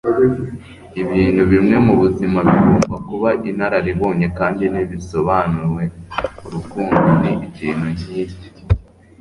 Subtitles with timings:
[1.01, 5.83] ibintu bimwe mubuzima bigomba kuba inararibonye -kandi ntibisobanuwe
[6.45, 8.47] urukundo ni ikintu nk'iki